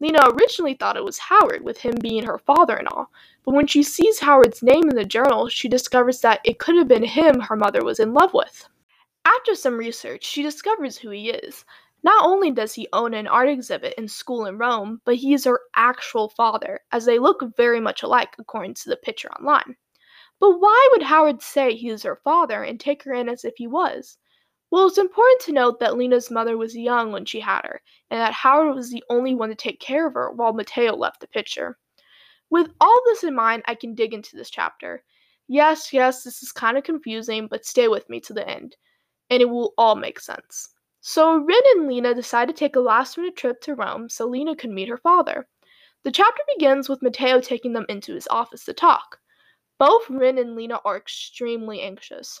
Lena 0.00 0.28
originally 0.32 0.74
thought 0.74 0.96
it 0.96 1.04
was 1.04 1.18
Howard, 1.18 1.64
with 1.64 1.78
him 1.78 1.94
being 2.00 2.24
her 2.24 2.38
father 2.38 2.76
and 2.76 2.88
all, 2.88 3.10
but 3.44 3.54
when 3.54 3.66
she 3.66 3.82
sees 3.82 4.18
Howard's 4.18 4.62
name 4.62 4.88
in 4.90 4.96
the 4.96 5.04
journal, 5.04 5.48
she 5.48 5.68
discovers 5.68 6.20
that 6.20 6.40
it 6.44 6.58
could 6.58 6.76
have 6.76 6.88
been 6.88 7.04
him 7.04 7.40
her 7.40 7.56
mother 7.56 7.84
was 7.84 8.00
in 8.00 8.12
love 8.12 8.34
with. 8.34 8.68
After 9.24 9.54
some 9.54 9.78
research, 9.78 10.24
she 10.24 10.42
discovers 10.42 10.98
who 10.98 11.10
he 11.10 11.30
is. 11.30 11.64
Not 12.02 12.26
only 12.26 12.50
does 12.50 12.74
he 12.74 12.88
own 12.92 13.14
an 13.14 13.26
art 13.26 13.48
exhibit 13.48 13.94
in 13.96 14.08
school 14.08 14.44
in 14.44 14.58
Rome, 14.58 15.00
but 15.06 15.16
he 15.16 15.32
is 15.32 15.44
her 15.44 15.60
actual 15.74 16.28
father, 16.28 16.80
as 16.92 17.06
they 17.06 17.18
look 17.18 17.42
very 17.56 17.80
much 17.80 18.02
alike 18.02 18.34
according 18.38 18.74
to 18.74 18.90
the 18.90 18.96
picture 18.96 19.30
online. 19.32 19.76
But 20.44 20.60
why 20.60 20.88
would 20.92 21.02
Howard 21.04 21.40
say 21.40 21.74
he 21.74 21.88
is 21.88 22.02
her 22.02 22.20
father 22.22 22.62
and 22.62 22.78
take 22.78 23.02
her 23.04 23.14
in 23.14 23.30
as 23.30 23.46
if 23.46 23.54
he 23.56 23.66
was? 23.66 24.18
Well, 24.70 24.88
it's 24.88 24.98
important 24.98 25.40
to 25.40 25.52
note 25.52 25.80
that 25.80 25.96
Lena's 25.96 26.30
mother 26.30 26.58
was 26.58 26.76
young 26.76 27.12
when 27.12 27.24
she 27.24 27.40
had 27.40 27.62
her, 27.64 27.80
and 28.10 28.20
that 28.20 28.34
Howard 28.34 28.74
was 28.74 28.90
the 28.90 29.02
only 29.08 29.34
one 29.34 29.48
to 29.48 29.54
take 29.54 29.80
care 29.80 30.06
of 30.06 30.12
her 30.12 30.30
while 30.32 30.52
Matteo 30.52 30.96
left 30.96 31.20
the 31.20 31.28
picture. 31.28 31.78
With 32.50 32.70
all 32.78 33.00
this 33.06 33.24
in 33.24 33.34
mind, 33.34 33.62
I 33.64 33.74
can 33.74 33.94
dig 33.94 34.12
into 34.12 34.36
this 34.36 34.50
chapter. 34.50 35.02
Yes, 35.48 35.94
yes, 35.94 36.24
this 36.24 36.42
is 36.42 36.52
kind 36.52 36.76
of 36.76 36.84
confusing, 36.84 37.46
but 37.46 37.64
stay 37.64 37.88
with 37.88 38.06
me 38.10 38.20
to 38.20 38.34
the 38.34 38.46
end, 38.46 38.76
and 39.30 39.40
it 39.40 39.48
will 39.48 39.72
all 39.78 39.96
make 39.96 40.20
sense. 40.20 40.68
So, 41.00 41.36
Rin 41.38 41.62
and 41.76 41.88
Lena 41.88 42.12
decide 42.12 42.48
to 42.48 42.54
take 42.54 42.76
a 42.76 42.80
last 42.80 43.16
minute 43.16 43.36
trip 43.36 43.62
to 43.62 43.74
Rome 43.74 44.10
so 44.10 44.26
Lena 44.26 44.54
can 44.54 44.74
meet 44.74 44.90
her 44.90 44.98
father. 44.98 45.48
The 46.02 46.12
chapter 46.12 46.42
begins 46.54 46.90
with 46.90 47.00
Matteo 47.00 47.40
taking 47.40 47.72
them 47.72 47.86
into 47.88 48.12
his 48.12 48.28
office 48.28 48.66
to 48.66 48.74
talk. 48.74 49.20
Both 49.78 50.08
Rin 50.08 50.38
and 50.38 50.54
Lena 50.54 50.80
are 50.84 50.96
extremely 50.96 51.80
anxious. 51.80 52.40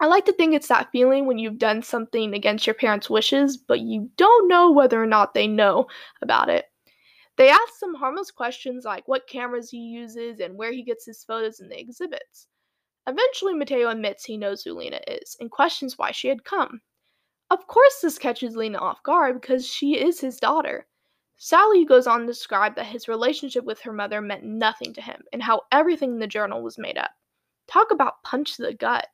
I 0.00 0.06
like 0.06 0.24
to 0.26 0.32
think 0.32 0.54
it's 0.54 0.68
that 0.68 0.90
feeling 0.90 1.26
when 1.26 1.38
you've 1.38 1.58
done 1.58 1.82
something 1.82 2.34
against 2.34 2.66
your 2.66 2.74
parents' 2.74 3.08
wishes, 3.08 3.56
but 3.56 3.80
you 3.80 4.10
don't 4.16 4.48
know 4.48 4.70
whether 4.70 5.02
or 5.02 5.06
not 5.06 5.34
they 5.34 5.46
know 5.46 5.86
about 6.20 6.48
it. 6.48 6.66
They 7.36 7.48
ask 7.48 7.74
some 7.78 7.94
harmless 7.94 8.30
questions 8.30 8.84
like 8.84 9.06
what 9.08 9.28
cameras 9.28 9.70
he 9.70 9.78
uses 9.78 10.40
and 10.40 10.56
where 10.56 10.72
he 10.72 10.82
gets 10.82 11.04
his 11.04 11.24
photos 11.24 11.60
in 11.60 11.68
the 11.68 11.78
exhibits. 11.78 12.48
Eventually, 13.06 13.54
Matteo 13.54 13.88
admits 13.88 14.24
he 14.24 14.36
knows 14.36 14.62
who 14.62 14.72
Lena 14.72 15.00
is 15.08 15.36
and 15.40 15.50
questions 15.50 15.98
why 15.98 16.10
she 16.10 16.28
had 16.28 16.44
come. 16.44 16.80
Of 17.50 17.66
course, 17.66 18.00
this 18.00 18.18
catches 18.18 18.56
Lena 18.56 18.78
off 18.78 19.02
guard 19.02 19.40
because 19.40 19.66
she 19.66 19.96
is 19.96 20.20
his 20.20 20.38
daughter. 20.38 20.86
Sally 21.36 21.84
goes 21.84 22.06
on 22.06 22.20
to 22.20 22.26
describe 22.26 22.76
that 22.76 22.86
his 22.86 23.08
relationship 23.08 23.64
with 23.64 23.80
her 23.80 23.92
mother 23.92 24.20
meant 24.20 24.44
nothing 24.44 24.94
to 24.94 25.00
him 25.00 25.22
and 25.32 25.42
how 25.42 25.62
everything 25.72 26.12
in 26.12 26.18
the 26.18 26.26
journal 26.26 26.62
was 26.62 26.78
made 26.78 26.96
up. 26.96 27.10
Talk 27.66 27.90
about 27.90 28.22
punch 28.22 28.56
the 28.56 28.74
gut. 28.74 29.08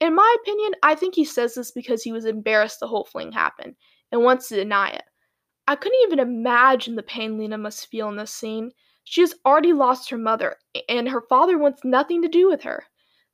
In 0.00 0.14
my 0.14 0.36
opinion, 0.42 0.72
I 0.82 0.94
think 0.94 1.14
he 1.14 1.24
says 1.24 1.54
this 1.54 1.70
because 1.70 2.02
he 2.02 2.12
was 2.12 2.24
embarrassed 2.24 2.80
the 2.80 2.88
whole 2.88 3.04
fling 3.04 3.32
happened 3.32 3.76
and 4.10 4.22
wants 4.22 4.48
to 4.48 4.56
deny 4.56 4.90
it. 4.90 5.04
I 5.68 5.76
couldn't 5.76 6.02
even 6.02 6.18
imagine 6.18 6.96
the 6.96 7.02
pain 7.04 7.38
Lena 7.38 7.56
must 7.56 7.86
feel 7.86 8.08
in 8.08 8.16
this 8.16 8.34
scene. 8.34 8.72
She 9.04 9.20
has 9.20 9.34
already 9.46 9.72
lost 9.72 10.10
her 10.10 10.18
mother, 10.18 10.56
and 10.88 11.08
her 11.08 11.22
father 11.28 11.56
wants 11.58 11.84
nothing 11.84 12.22
to 12.22 12.28
do 12.28 12.48
with 12.48 12.62
her. 12.62 12.84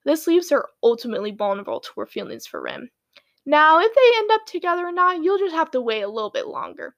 This 0.04 0.26
leaves 0.26 0.50
her 0.50 0.68
ultimately 0.82 1.30
vulnerable 1.30 1.80
to 1.80 1.90
her 1.96 2.06
feelings 2.06 2.46
for 2.46 2.62
Rim. 2.62 2.90
Now, 3.46 3.80
if 3.80 3.94
they 3.94 4.18
end 4.18 4.30
up 4.30 4.44
together 4.46 4.86
or 4.86 4.92
not, 4.92 5.22
you'll 5.22 5.38
just 5.38 5.54
have 5.54 5.70
to 5.70 5.80
wait 5.80 6.02
a 6.02 6.08
little 6.08 6.30
bit 6.30 6.46
longer. 6.46 6.94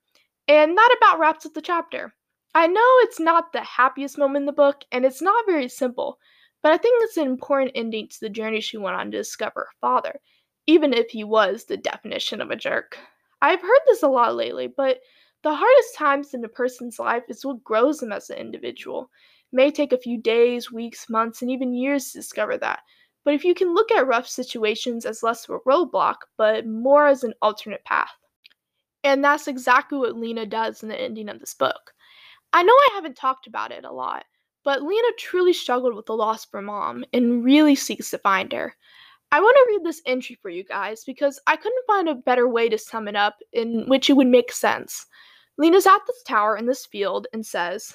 And 0.51 0.77
that 0.77 0.97
about 0.99 1.21
wraps 1.21 1.47
up 1.47 1.55
the 1.55 1.63
chapter. 1.63 2.13
I 2.57 2.67
know 2.67 2.83
it's 3.03 3.21
not 3.21 3.53
the 3.53 3.63
happiest 3.63 4.19
moment 4.19 4.43
in 4.43 4.47
the 4.47 4.53
book, 4.53 4.85
and 4.91 5.05
it's 5.05 5.23
not 5.23 5.47
very 5.47 5.69
simple, 5.69 6.19
but 6.61 6.73
I 6.73 6.77
think 6.77 7.05
it's 7.05 7.17
an 7.17 7.29
important 7.29 7.71
ending 7.77 8.09
to 8.09 8.21
the 8.21 8.29
journey 8.29 8.61
she 8.61 8.77
went 8.77 8.97
on 8.97 9.13
to 9.13 9.17
discover 9.17 9.61
her 9.61 9.73
father, 9.81 10.21
even 10.67 10.93
if 10.93 11.09
he 11.09 11.23
was 11.23 11.67
the 11.67 11.77
definition 11.77 12.41
of 12.41 12.51
a 12.51 12.57
jerk. 12.57 12.99
I've 13.41 13.63
heard 13.63 13.81
this 13.87 14.03
a 14.03 14.09
lot 14.09 14.35
lately, 14.35 14.67
but 14.67 14.99
the 15.45 15.55
hardest 15.55 15.95
times 15.95 16.35
in 16.35 16.45
a 16.45 16.49
person's 16.49 16.99
life 16.99 17.23
is 17.29 17.45
what 17.45 17.63
grows 17.63 17.99
them 17.99 18.11
as 18.11 18.29
an 18.29 18.39
individual. 18.39 19.09
It 19.53 19.57
may 19.57 19.71
take 19.71 19.93
a 19.93 19.99
few 19.99 20.21
days, 20.21 20.73
weeks, 20.73 21.09
months, 21.09 21.43
and 21.43 21.51
even 21.53 21.75
years 21.75 22.11
to 22.11 22.19
discover 22.19 22.59
that. 22.59 22.81
But 23.25 23.35
if 23.35 23.45
you 23.45 23.55
can 23.55 23.73
look 23.73 23.93
at 23.93 24.09
rough 24.09 24.27
situations 24.27 25.07
as 25.07 25.23
less 25.23 25.49
of 25.49 25.55
a 25.55 25.59
roadblock, 25.61 26.17
but 26.37 26.67
more 26.67 27.07
as 27.07 27.23
an 27.23 27.35
alternate 27.41 27.85
path. 27.85 28.11
And 29.03 29.25
that's 29.25 29.49
exactly 29.49 29.99
what 29.99 30.17
Lena 30.17 30.47
does 30.47 30.83
in 30.83 30.89
the 30.89 31.01
ending 31.01 31.29
of 31.29 31.41
this 31.41 31.55
book. 31.55 31.93
I 32.53 32.63
know 32.63 32.73
I 32.73 32.91
haven't 32.95 33.17
talked 33.17 33.47
about 33.47 33.73
it 33.73 33.85
a 33.85 33.93
lot, 33.93 34.25
but 34.65 34.83
Lena 34.83 35.09
truly 35.19 35.53
struggled 35.53 35.95
with 35.95 36.07
the 36.07 36.17
loss 36.17 36.45
of 36.45 36.51
her 36.53 36.63
mom 36.63 37.05
and 37.13 37.45
really 37.45 37.75
seeks 37.75 38.11
to 38.11 38.19
find 38.19 38.53
her. 38.53 38.75
I 39.33 39.41
want 39.41 39.57
to 39.57 39.67
read 39.69 39.85
this 39.85 40.03
entry 40.07 40.37
for 40.43 40.51
you 40.51 40.65
guys 40.65 41.05
because 41.05 41.41
I 41.47 41.57
couldn't 41.57 41.87
find 41.87 42.09
a 42.09 42.17
better 42.17 42.49
way 42.49 42.69
to 42.69 42.77
sum 42.77 43.07
it 43.07 43.15
up 43.15 43.37
in 43.53 43.89
which 43.89 44.11
it 44.11 44.15
would 44.15 44.27
make 44.27 44.51
sense. 44.51 45.07
Lena's 45.57 45.87
at 45.87 46.01
this 46.07 46.23
tower 46.25 46.57
in 46.57 46.67
this 46.67 46.87
field 46.87 47.29
and 47.33 47.47
says, 47.47 47.95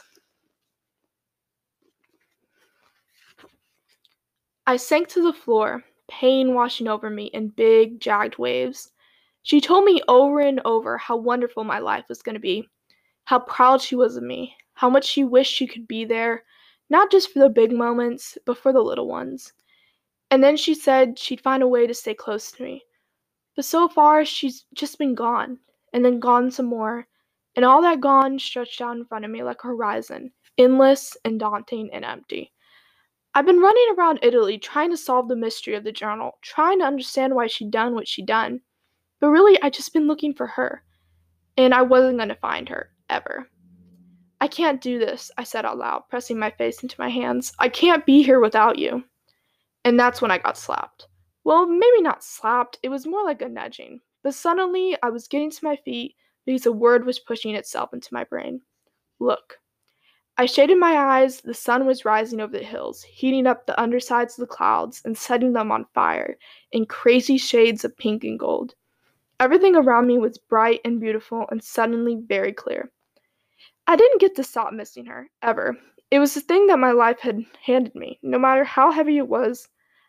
I 4.66 4.78
sank 4.78 5.10
to 5.10 5.22
the 5.22 5.34
floor, 5.34 5.84
pain 6.08 6.54
washing 6.54 6.88
over 6.88 7.10
me 7.10 7.26
in 7.26 7.50
big, 7.50 8.00
jagged 8.00 8.38
waves. 8.38 8.92
She 9.46 9.62
told 9.62 9.86
me 9.86 10.02
over 10.08 10.40
and 10.40 10.60
over 10.66 10.98
how 10.98 11.18
wonderful 11.18 11.64
my 11.64 11.78
life 11.78 12.06
was 12.10 12.24
going 12.24 12.34
to 12.34 12.40
be, 12.40 12.68
how 13.26 13.38
proud 13.38 13.80
she 13.80 13.96
was 13.96 14.18
of 14.18 14.24
me, 14.24 14.56
how 14.74 14.90
much 14.90 15.06
she 15.06 15.24
wished 15.24 15.54
she 15.54 15.68
could 15.68 15.88
be 15.88 16.04
there, 16.04 16.44
not 16.90 17.12
just 17.12 17.32
for 17.32 17.38
the 17.38 17.50
big 17.50 17.72
moments, 17.72 18.40
but 18.48 18.58
for 18.58 18.74
the 18.74 18.82
little 18.82 19.08
ones. 19.08 19.54
And 20.32 20.44
then 20.44 20.58
she 20.58 20.74
said 20.74 21.20
she'd 21.20 21.42
find 21.42 21.62
a 21.62 21.68
way 21.68 21.86
to 21.86 21.94
stay 21.94 22.16
close 22.16 22.52
to 22.54 22.64
me. 22.64 22.86
But 23.56 23.66
so 23.66 23.88
far, 23.88 24.26
she's 24.26 24.66
just 24.74 24.98
been 24.98 25.14
gone, 25.14 25.60
and 25.94 26.04
then 26.04 26.20
gone 26.20 26.50
some 26.50 26.66
more, 26.66 27.06
and 27.56 27.64
all 27.64 27.84
that 27.84 28.02
gone 28.02 28.40
stretched 28.40 28.82
out 28.82 28.98
in 28.98 29.06
front 29.06 29.26
of 29.26 29.32
me 29.32 29.44
like 29.44 29.64
a 29.64 29.68
horizon, 29.68 30.32
endless 30.58 31.16
and 31.24 31.40
daunting 31.40 31.92
and 31.94 32.04
empty. 32.04 32.52
I've 33.36 33.46
been 33.46 33.60
running 33.60 33.96
around 33.96 34.22
Italy 34.24 34.58
trying 34.58 34.90
to 34.90 34.98
solve 34.98 35.28
the 35.28 35.36
mystery 35.36 35.76
of 35.76 35.84
the 35.84 35.92
journal, 35.92 36.40
trying 36.42 36.80
to 36.80 36.86
understand 36.86 37.36
why 37.36 37.46
she'd 37.46 37.70
done 37.70 37.94
what 37.94 38.08
she'd 38.08 38.26
done. 38.26 38.62
But 39.20 39.30
really, 39.30 39.62
I'd 39.62 39.74
just 39.74 39.94
been 39.94 40.08
looking 40.08 40.34
for 40.34 40.48
her, 40.48 40.84
and 41.58 41.74
I 41.74 41.82
wasn't 41.82 42.18
going 42.18 42.30
to 42.30 42.36
find 42.36 42.68
her, 42.70 42.90
ever. 43.10 43.50
I 44.42 44.48
can't 44.48 44.82
do 44.82 45.00
this, 45.00 45.32
I 45.38 45.44
said 45.44 45.66
out 45.66 45.78
loud, 45.78 46.04
pressing 46.10 46.38
my 46.38 46.52
face 46.52 46.84
into 46.84 47.00
my 47.00 47.10
hands. 47.10 47.54
I 47.58 47.70
can't 47.70 48.06
be 48.06 48.22
here 48.22 48.40
without 48.40 48.78
you. 48.78 49.04
And 49.84 50.00
that's 50.00 50.22
when 50.22 50.32
I 50.32 50.38
got 50.38 50.58
slapped. 50.58 51.08
Well, 51.44 51.66
maybe 51.66 52.02
not 52.02 52.24
slapped, 52.24 52.80
it 52.84 52.90
was 52.90 53.08
more 53.08 53.24
like 53.24 53.42
a 53.42 53.48
nudging. 53.48 54.02
But 54.24 54.34
suddenly, 54.34 54.98
I 55.04 55.10
was 55.10 55.28
getting 55.28 55.52
to 55.52 55.64
my 55.64 55.76
feet 55.76 56.16
because 56.46 56.66
a 56.66 56.72
word 56.72 57.06
was 57.06 57.20
pushing 57.20 57.56
itself 57.56 57.94
into 57.94 58.14
my 58.14 58.24
brain. 58.24 58.62
Look. 59.20 59.60
I 60.38 60.48
shaded 60.48 60.78
my 60.78 60.98
eyes. 60.98 61.40
The 61.40 61.54
sun 61.54 61.86
was 61.86 62.04
rising 62.04 62.42
over 62.42 62.58
the 62.58 62.64
hills, 62.64 63.04
heating 63.04 63.48
up 63.48 63.66
the 63.66 63.80
undersides 63.80 64.38
of 64.38 64.48
the 64.48 64.54
clouds 64.54 65.02
and 65.06 65.18
setting 65.18 65.54
them 65.54 65.72
on 65.72 65.86
fire 65.94 66.38
in 66.72 66.86
crazy 66.86 67.38
shades 67.38 67.86
of 67.86 67.96
pink 67.96 68.24
and 68.26 68.38
gold. 68.38 68.76
Everything 69.40 69.76
around 69.76 70.08
me 70.08 70.18
was 70.18 70.38
bright 70.38 70.80
and 70.86 71.00
beautiful 71.00 71.46
and 71.52 71.64
suddenly 71.64 72.18
very 72.28 72.54
clear. 72.54 72.92
I 73.88 73.96
didn't 73.96 74.22
get 74.22 74.36
to 74.36 74.44
stop 74.44 74.74
missing 74.74 75.06
her, 75.06 75.30
ever. 75.42 75.78
It 76.10 76.20
was 76.20 76.34
the 76.34 76.42
thing 76.42 76.68
that 76.68 76.80
my 76.80 76.92
life 76.92 77.20
had 77.20 77.44
handed 77.62 77.96
me. 77.96 78.20
No 78.24 78.40
matter 78.40 78.64
how 78.64 78.92
heavy 78.92 79.18
it 79.18 79.28
was, 79.28 79.68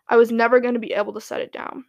I 0.08 0.16
was 0.16 0.30
never 0.30 0.60
going 0.60 0.74
to 0.74 0.80
be 0.80 0.92
able 0.92 1.12
to 1.14 1.20
set 1.20 1.40
it 1.40 1.52
down. 1.52 1.84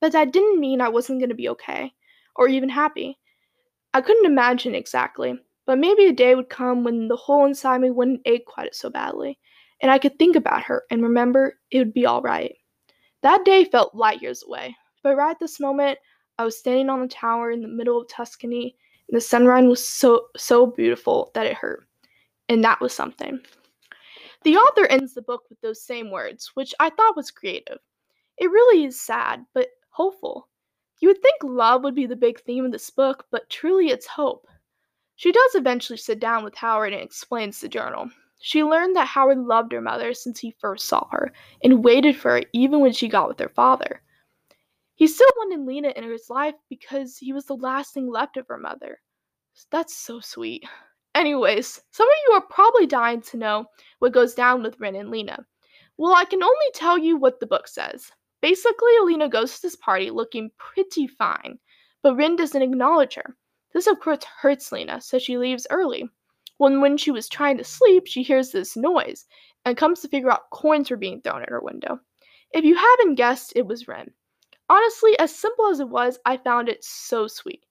But 0.00 0.12
that 0.12 0.32
didn't 0.32 0.60
mean 0.60 0.80
I 0.80 0.88
wasn't 0.88 1.20
going 1.20 1.30
to 1.30 1.34
be 1.34 1.48
okay, 1.48 1.92
or 2.36 2.48
even 2.48 2.68
happy. 2.68 3.18
I 3.94 4.02
couldn't 4.02 4.26
imagine 4.26 4.74
exactly, 4.74 5.38
but 5.66 5.78
maybe 5.78 6.06
a 6.06 6.12
day 6.12 6.34
would 6.34 6.48
come 6.50 6.84
when 6.84 7.08
the 7.08 7.16
hole 7.16 7.46
inside 7.46 7.80
me 7.80 7.90
wouldn't 7.90 8.20
ache 8.26 8.44
quite 8.44 8.74
so 8.74 8.90
badly, 8.90 9.38
and 9.80 9.90
I 9.90 9.98
could 9.98 10.18
think 10.18 10.36
about 10.36 10.64
her 10.64 10.84
and 10.90 11.02
remember 11.02 11.54
it 11.70 11.78
would 11.78 11.94
be 11.94 12.04
all 12.04 12.20
right. 12.20 12.54
That 13.22 13.44
day 13.44 13.64
felt 13.64 13.94
light 13.94 14.20
years 14.20 14.44
away, 14.46 14.76
but 15.02 15.16
right 15.16 15.38
this 15.38 15.60
moment, 15.60 15.98
I 16.38 16.44
was 16.44 16.58
standing 16.58 16.88
on 16.88 17.00
the 17.00 17.08
tower 17.08 17.50
in 17.50 17.62
the 17.62 17.68
middle 17.68 18.00
of 18.00 18.08
Tuscany, 18.08 18.76
and 19.08 19.16
the 19.16 19.20
sunrise 19.20 19.66
was 19.66 19.86
so 19.86 20.26
so 20.36 20.66
beautiful 20.66 21.30
that 21.34 21.46
it 21.46 21.56
hurt. 21.56 21.86
And 22.48 22.62
that 22.64 22.80
was 22.80 22.92
something. 22.92 23.40
The 24.42 24.56
author 24.56 24.86
ends 24.86 25.14
the 25.14 25.22
book 25.22 25.44
with 25.48 25.60
those 25.60 25.80
same 25.80 26.10
words, 26.10 26.50
which 26.54 26.74
I 26.78 26.90
thought 26.90 27.16
was 27.16 27.30
creative. 27.30 27.78
It 28.36 28.50
really 28.50 28.84
is 28.84 29.00
sad, 29.00 29.46
but 29.54 29.68
hopeful. 29.90 30.48
You 31.00 31.08
would 31.08 31.22
think 31.22 31.42
love 31.42 31.82
would 31.84 31.94
be 31.94 32.06
the 32.06 32.16
big 32.16 32.40
theme 32.40 32.64
of 32.64 32.72
this 32.72 32.90
book, 32.90 33.26
but 33.30 33.48
truly 33.48 33.88
it's 33.88 34.06
hope. 34.06 34.46
She 35.16 35.32
does 35.32 35.54
eventually 35.54 35.96
sit 35.96 36.18
down 36.18 36.44
with 36.44 36.54
Howard 36.56 36.92
and 36.92 37.02
explains 37.02 37.60
the 37.60 37.68
journal. 37.68 38.10
She 38.40 38.64
learned 38.64 38.96
that 38.96 39.06
Howard 39.06 39.38
loved 39.38 39.72
her 39.72 39.80
mother 39.80 40.12
since 40.12 40.40
he 40.40 40.56
first 40.58 40.86
saw 40.86 41.08
her 41.10 41.32
and 41.62 41.84
waited 41.84 42.16
for 42.16 42.32
her 42.32 42.42
even 42.52 42.80
when 42.80 42.92
she 42.92 43.08
got 43.08 43.28
with 43.28 43.38
her 43.38 43.48
father. 43.48 44.02
He 44.96 45.06
still 45.08 45.28
wanted 45.36 45.66
Lena 45.66 45.92
in 45.96 46.04
his 46.04 46.30
life 46.30 46.54
because 46.68 47.18
he 47.18 47.32
was 47.32 47.46
the 47.46 47.56
last 47.56 47.94
thing 47.94 48.08
left 48.08 48.36
of 48.36 48.46
her 48.48 48.58
mother. 48.58 49.00
That's 49.70 49.96
so 49.96 50.20
sweet. 50.20 50.64
Anyways, 51.14 51.80
some 51.90 52.08
of 52.08 52.14
you 52.26 52.34
are 52.34 52.46
probably 52.48 52.86
dying 52.86 53.20
to 53.22 53.36
know 53.36 53.66
what 54.00 54.12
goes 54.12 54.34
down 54.34 54.62
with 54.62 54.78
Rin 54.80 54.96
and 54.96 55.10
Lena. 55.10 55.44
Well, 55.96 56.14
I 56.14 56.24
can 56.24 56.42
only 56.42 56.66
tell 56.74 56.98
you 56.98 57.16
what 57.16 57.38
the 57.38 57.46
book 57.46 57.68
says. 57.68 58.10
Basically, 58.40 58.92
Lena 59.02 59.28
goes 59.28 59.56
to 59.56 59.62
this 59.62 59.76
party 59.76 60.10
looking 60.10 60.50
pretty 60.58 61.06
fine, 61.06 61.58
but 62.02 62.16
Rin 62.16 62.36
doesn't 62.36 62.62
acknowledge 62.62 63.14
her. 63.14 63.36
This, 63.72 63.86
of 63.86 64.00
course, 64.00 64.24
hurts 64.24 64.70
Lena, 64.70 65.00
so 65.00 65.18
she 65.18 65.38
leaves 65.38 65.66
early. 65.70 66.08
When, 66.58 66.80
when 66.80 66.96
she 66.96 67.10
was 67.10 67.28
trying 67.28 67.58
to 67.58 67.64
sleep, 67.64 68.06
she 68.06 68.22
hears 68.22 68.50
this 68.50 68.76
noise 68.76 69.24
and 69.64 69.76
comes 69.76 70.00
to 70.00 70.08
figure 70.08 70.30
out 70.30 70.50
coins 70.50 70.90
were 70.90 70.96
being 70.96 71.20
thrown 71.20 71.42
at 71.42 71.48
her 71.48 71.60
window. 71.60 71.98
If 72.52 72.64
you 72.64 72.76
haven't 72.76 73.16
guessed, 73.16 73.52
it 73.56 73.66
was 73.66 73.88
Rin. 73.88 74.12
Honestly, 74.68 75.18
as 75.18 75.34
simple 75.34 75.66
as 75.68 75.80
it 75.80 75.88
was, 75.88 76.18
I 76.24 76.38
found 76.38 76.68
it 76.68 76.82
so 76.82 77.26
sweet. 77.26 77.64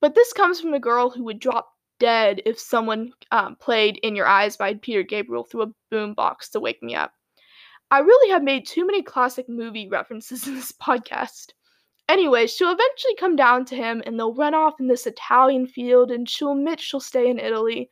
But 0.00 0.14
this 0.14 0.32
comes 0.32 0.60
from 0.60 0.74
a 0.74 0.80
girl 0.80 1.10
who 1.10 1.24
would 1.24 1.40
drop 1.40 1.72
dead 1.98 2.40
if 2.46 2.58
someone 2.58 3.12
um, 3.32 3.56
played 3.56 3.98
In 4.04 4.14
Your 4.14 4.26
Eyes 4.26 4.56
by 4.56 4.74
Peter 4.74 5.02
Gabriel 5.02 5.42
through 5.42 5.62
a 5.62 5.72
boombox 5.92 6.50
to 6.50 6.60
wake 6.60 6.82
me 6.82 6.94
up. 6.94 7.12
I 7.90 8.00
really 8.00 8.30
have 8.30 8.42
made 8.42 8.66
too 8.66 8.86
many 8.86 9.02
classic 9.02 9.48
movie 9.48 9.88
references 9.88 10.46
in 10.46 10.54
this 10.54 10.72
podcast. 10.72 11.52
Anyway, 12.08 12.46
she'll 12.46 12.70
eventually 12.70 13.16
come 13.18 13.36
down 13.36 13.64
to 13.66 13.76
him 13.76 14.02
and 14.06 14.18
they'll 14.18 14.34
run 14.34 14.54
off 14.54 14.80
in 14.80 14.86
this 14.86 15.06
Italian 15.06 15.66
field 15.66 16.10
and 16.10 16.28
she'll 16.28 16.52
admit 16.52 16.80
she'll 16.80 17.00
stay 17.00 17.28
in 17.28 17.38
Italy, 17.38 17.90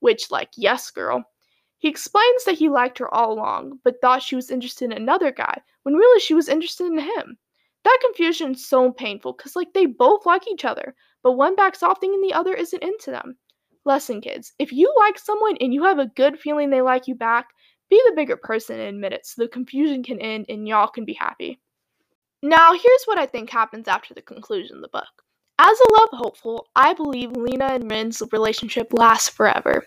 which, 0.00 0.30
like, 0.30 0.50
yes, 0.56 0.90
girl. 0.90 1.24
He 1.78 1.88
explains 1.88 2.44
that 2.44 2.58
he 2.58 2.68
liked 2.68 2.98
her 2.98 3.12
all 3.12 3.32
along, 3.32 3.80
but 3.82 4.00
thought 4.00 4.22
she 4.22 4.36
was 4.36 4.50
interested 4.50 4.86
in 4.86 4.92
another 4.92 5.32
guy, 5.32 5.62
when 5.82 5.94
really 5.94 6.20
she 6.20 6.34
was 6.34 6.48
interested 6.48 6.86
in 6.86 6.98
him. 6.98 7.38
That 7.86 7.98
confusion 8.02 8.50
is 8.50 8.66
so 8.66 8.90
painful 8.90 9.34
because, 9.34 9.54
like, 9.54 9.72
they 9.72 9.86
both 9.86 10.26
like 10.26 10.48
each 10.48 10.64
other, 10.64 10.96
but 11.22 11.34
one 11.34 11.54
backs 11.54 11.84
off 11.84 12.00
thinking 12.00 12.20
the 12.20 12.34
other 12.34 12.52
isn't 12.52 12.82
into 12.82 13.12
them. 13.12 13.36
Lesson, 13.84 14.20
kids 14.20 14.54
if 14.58 14.72
you 14.72 14.92
like 14.98 15.16
someone 15.16 15.56
and 15.60 15.72
you 15.72 15.84
have 15.84 16.00
a 16.00 16.10
good 16.16 16.36
feeling 16.36 16.68
they 16.68 16.82
like 16.82 17.06
you 17.06 17.14
back, 17.14 17.46
be 17.88 18.02
the 18.04 18.16
bigger 18.16 18.36
person 18.36 18.80
and 18.80 18.88
admit 18.88 19.12
it 19.12 19.24
so 19.24 19.40
the 19.40 19.48
confusion 19.48 20.02
can 20.02 20.18
end 20.18 20.46
and 20.48 20.66
y'all 20.66 20.88
can 20.88 21.04
be 21.04 21.12
happy. 21.12 21.60
Now, 22.42 22.72
here's 22.72 23.04
what 23.04 23.18
I 23.18 23.26
think 23.26 23.50
happens 23.50 23.86
after 23.86 24.14
the 24.14 24.20
conclusion 24.22 24.78
of 24.78 24.82
the 24.82 24.88
book. 24.88 25.22
As 25.60 25.78
a 25.78 25.92
love 25.92 26.08
hopeful, 26.10 26.66
I 26.74 26.92
believe 26.92 27.36
Lena 27.36 27.66
and 27.66 27.88
Rin's 27.88 28.20
relationship 28.32 28.88
lasts 28.92 29.28
forever. 29.28 29.86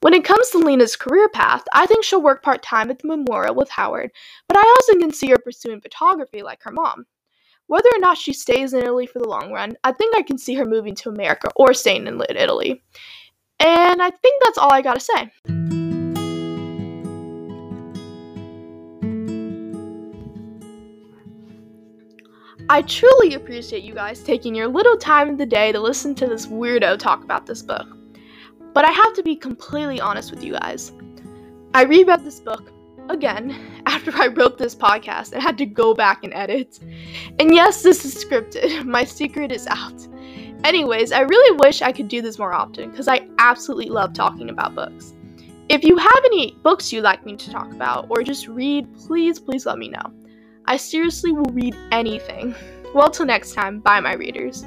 When 0.00 0.12
it 0.12 0.24
comes 0.24 0.50
to 0.50 0.58
Lena's 0.58 0.96
career 0.96 1.28
path, 1.28 1.62
I 1.72 1.86
think 1.86 2.02
she'll 2.02 2.20
work 2.20 2.42
part 2.42 2.64
time 2.64 2.90
at 2.90 2.98
the 2.98 3.06
memorial 3.06 3.54
with 3.54 3.70
Howard, 3.70 4.10
but 4.48 4.56
I 4.56 4.76
also 4.80 4.98
can 4.98 5.12
see 5.12 5.28
her 5.30 5.38
pursuing 5.38 5.80
photography 5.80 6.42
like 6.42 6.64
her 6.64 6.72
mom. 6.72 7.06
Whether 7.68 7.90
or 7.94 7.98
not 7.98 8.16
she 8.16 8.32
stays 8.32 8.72
in 8.72 8.80
Italy 8.80 9.06
for 9.06 9.18
the 9.18 9.28
long 9.28 9.52
run, 9.52 9.76
I 9.84 9.92
think 9.92 10.16
I 10.16 10.22
can 10.22 10.38
see 10.38 10.54
her 10.54 10.64
moving 10.64 10.94
to 10.96 11.10
America 11.10 11.50
or 11.54 11.74
staying 11.74 12.06
in 12.06 12.20
Italy. 12.30 12.82
And 13.60 14.00
I 14.00 14.08
think 14.08 14.42
that's 14.42 14.56
all 14.56 14.72
I 14.72 14.80
gotta 14.80 15.00
say. 15.00 15.30
I 22.70 22.82
truly 22.82 23.34
appreciate 23.34 23.82
you 23.82 23.92
guys 23.94 24.20
taking 24.20 24.54
your 24.54 24.68
little 24.68 24.96
time 24.96 25.28
of 25.28 25.36
the 25.36 25.44
day 25.44 25.70
to 25.70 25.78
listen 25.78 26.14
to 26.16 26.26
this 26.26 26.46
weirdo 26.46 26.98
talk 26.98 27.22
about 27.22 27.44
this 27.44 27.60
book. 27.60 27.86
But 28.72 28.86
I 28.86 28.92
have 28.92 29.12
to 29.12 29.22
be 29.22 29.36
completely 29.36 30.00
honest 30.00 30.30
with 30.30 30.42
you 30.42 30.54
guys. 30.54 30.92
I 31.74 31.82
reread 31.82 32.24
this 32.24 32.40
book 32.40 32.72
again 33.08 33.56
after 33.86 34.12
I 34.14 34.28
wrote 34.28 34.58
this 34.58 34.74
podcast 34.74 35.32
and 35.32 35.42
had 35.42 35.58
to 35.58 35.66
go 35.66 35.94
back 35.94 36.24
and 36.24 36.34
edit. 36.34 36.78
And 37.38 37.54
yes, 37.54 37.82
this 37.82 38.04
is 38.04 38.22
scripted. 38.22 38.84
My 38.86 39.04
secret 39.04 39.52
is 39.52 39.66
out. 39.66 40.06
Anyways, 40.64 41.12
I 41.12 41.20
really 41.20 41.56
wish 41.58 41.82
I 41.82 41.92
could 41.92 42.08
do 42.08 42.20
this 42.20 42.38
more 42.38 42.52
often 42.52 42.90
because 42.90 43.08
I 43.08 43.28
absolutely 43.38 43.88
love 43.88 44.12
talking 44.12 44.50
about 44.50 44.74
books. 44.74 45.14
If 45.68 45.84
you 45.84 45.96
have 45.96 46.22
any 46.24 46.56
books 46.62 46.92
you'd 46.92 47.04
like 47.04 47.24
me 47.26 47.36
to 47.36 47.50
talk 47.50 47.70
about 47.72 48.06
or 48.08 48.22
just 48.22 48.48
read, 48.48 48.92
please, 48.96 49.38
please 49.38 49.66
let 49.66 49.78
me 49.78 49.88
know. 49.88 50.12
I 50.64 50.76
seriously 50.76 51.32
will 51.32 51.52
read 51.52 51.76
anything. 51.92 52.54
Well, 52.94 53.10
till 53.10 53.26
next 53.26 53.52
time, 53.52 53.80
bye, 53.80 54.00
my 54.00 54.14
readers. 54.14 54.64